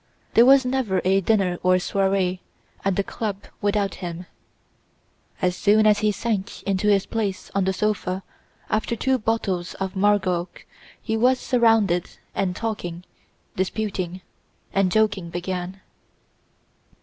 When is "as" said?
5.43-5.55, 5.85-5.99